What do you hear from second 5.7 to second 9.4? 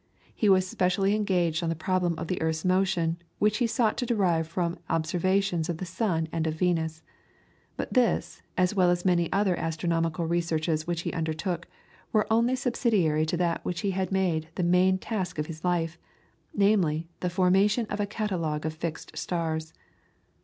the sun and of Venus. But this, as well as many